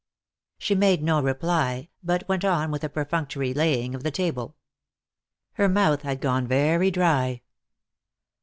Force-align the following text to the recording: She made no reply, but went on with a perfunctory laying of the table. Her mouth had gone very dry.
She 0.57 0.73
made 0.73 1.03
no 1.03 1.21
reply, 1.21 1.89
but 2.01 2.27
went 2.27 2.43
on 2.43 2.71
with 2.71 2.83
a 2.83 2.89
perfunctory 2.89 3.53
laying 3.53 3.93
of 3.93 4.01
the 4.01 4.09
table. 4.09 4.55
Her 5.53 5.69
mouth 5.69 6.01
had 6.01 6.21
gone 6.21 6.47
very 6.47 6.89
dry. 6.89 7.43